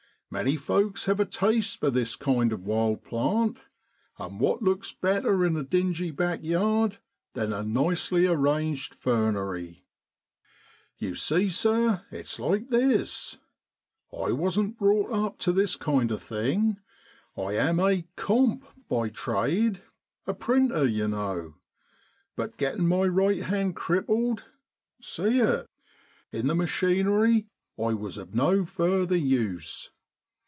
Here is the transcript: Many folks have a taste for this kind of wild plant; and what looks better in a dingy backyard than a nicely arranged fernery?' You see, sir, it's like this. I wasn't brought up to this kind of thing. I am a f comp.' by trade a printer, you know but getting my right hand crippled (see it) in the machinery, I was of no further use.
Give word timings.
Many 0.33 0.55
folks 0.55 1.07
have 1.07 1.19
a 1.19 1.25
taste 1.25 1.81
for 1.81 1.89
this 1.89 2.15
kind 2.15 2.53
of 2.53 2.63
wild 2.65 3.03
plant; 3.03 3.59
and 4.17 4.39
what 4.39 4.61
looks 4.63 4.93
better 4.93 5.43
in 5.45 5.57
a 5.57 5.61
dingy 5.63 6.09
backyard 6.09 6.99
than 7.33 7.51
a 7.51 7.63
nicely 7.63 8.27
arranged 8.27 8.95
fernery?' 8.95 9.83
You 10.99 11.15
see, 11.15 11.49
sir, 11.49 12.05
it's 12.11 12.39
like 12.39 12.69
this. 12.69 13.39
I 14.17 14.31
wasn't 14.31 14.77
brought 14.79 15.11
up 15.11 15.37
to 15.39 15.51
this 15.51 15.75
kind 15.75 16.13
of 16.13 16.21
thing. 16.21 16.77
I 17.35 17.57
am 17.57 17.81
a 17.81 17.97
f 17.97 18.05
comp.' 18.15 18.65
by 18.87 19.09
trade 19.09 19.81
a 20.25 20.33
printer, 20.33 20.85
you 20.85 21.09
know 21.09 21.55
but 22.37 22.55
getting 22.55 22.87
my 22.87 23.03
right 23.05 23.43
hand 23.43 23.75
crippled 23.75 24.45
(see 25.01 25.41
it) 25.41 25.67
in 26.31 26.47
the 26.47 26.55
machinery, 26.55 27.47
I 27.77 27.95
was 27.95 28.15
of 28.17 28.33
no 28.33 28.63
further 28.63 29.17
use. 29.17 29.91